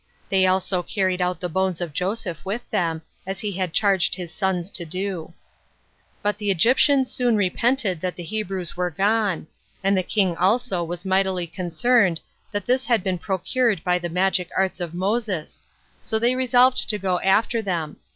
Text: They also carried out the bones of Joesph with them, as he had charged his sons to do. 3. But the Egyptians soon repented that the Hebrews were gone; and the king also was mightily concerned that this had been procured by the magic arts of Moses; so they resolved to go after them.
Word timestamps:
They 0.29 0.47
also 0.47 0.81
carried 0.81 1.21
out 1.21 1.39
the 1.39 1.47
bones 1.47 1.79
of 1.79 1.93
Joesph 1.93 2.43
with 2.43 2.67
them, 2.71 3.03
as 3.27 3.41
he 3.41 3.51
had 3.51 3.71
charged 3.71 4.15
his 4.15 4.33
sons 4.33 4.71
to 4.71 4.83
do. 4.83 5.25
3. 5.27 5.33
But 6.23 6.37
the 6.39 6.49
Egyptians 6.49 7.11
soon 7.11 7.35
repented 7.35 8.01
that 8.01 8.15
the 8.15 8.23
Hebrews 8.23 8.75
were 8.75 8.89
gone; 8.89 9.45
and 9.83 9.95
the 9.95 10.01
king 10.01 10.35
also 10.35 10.83
was 10.83 11.05
mightily 11.05 11.45
concerned 11.45 12.19
that 12.51 12.65
this 12.65 12.87
had 12.87 13.03
been 13.03 13.19
procured 13.19 13.83
by 13.83 13.99
the 13.99 14.09
magic 14.09 14.49
arts 14.57 14.79
of 14.79 14.95
Moses; 14.95 15.61
so 16.01 16.17
they 16.17 16.33
resolved 16.33 16.89
to 16.89 16.97
go 16.97 17.19
after 17.19 17.61
them. 17.61 17.97